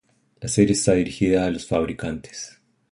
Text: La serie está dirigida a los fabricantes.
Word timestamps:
La 0.41 0.47
serie 0.49 0.71
está 0.71 0.93
dirigida 0.93 1.45
a 1.45 1.51
los 1.51 1.67
fabricantes. 1.67 2.59